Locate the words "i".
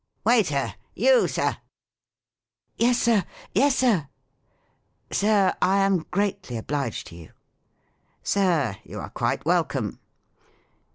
5.61-5.77